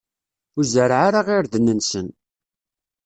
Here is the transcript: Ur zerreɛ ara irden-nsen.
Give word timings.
Ur 0.57 0.63
zerreɛ 0.73 1.01
ara 1.07 1.21
irden-nsen. 1.37 2.07